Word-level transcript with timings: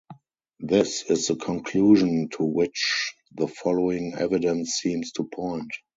This 0.61 1.03
is 1.11 1.27
the 1.27 1.35
conclusion 1.35 2.29
to 2.29 2.43
which 2.43 3.13
the 3.35 3.47
following 3.47 4.15
evidence 4.17 4.71
seems 4.71 5.11
to 5.11 5.25
point. 5.25 5.69